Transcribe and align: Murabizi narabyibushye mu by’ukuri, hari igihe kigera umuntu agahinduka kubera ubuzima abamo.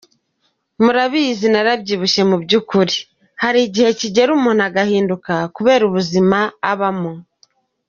Murabizi 0.83 1.45
narabyibushye 1.53 2.21
mu 2.29 2.35
by’ukuri, 2.43 2.97
hari 3.41 3.59
igihe 3.67 3.89
kigera 3.99 4.29
umuntu 4.37 4.61
agahinduka 4.69 5.33
kubera 5.55 5.81
ubuzima 5.89 6.37
abamo. 6.73 7.11